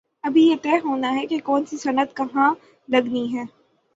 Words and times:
ابھی 0.23 0.41
یہ 0.47 0.55
طے 0.61 0.77
ہو 0.83 0.95
نا 0.95 1.13
ہے 1.15 1.25
کہ 1.27 1.39
کون 1.39 1.65
سی 1.65 1.77
صنعت 1.77 2.15
کہاں 2.17 2.53
لگنی 2.89 3.37
ہے۔ 3.37 3.43